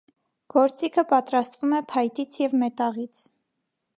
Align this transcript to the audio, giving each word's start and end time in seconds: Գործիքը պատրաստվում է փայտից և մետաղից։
Գործիքը 0.53 1.03
պատրաստվում 1.11 1.77
է 1.79 1.83
փայտից 1.93 2.39
և 2.45 2.57
մետաղից։ 2.65 3.23